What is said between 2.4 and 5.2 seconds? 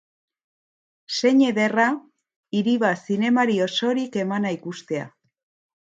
hiri bat zinemari osorik emana ikustea.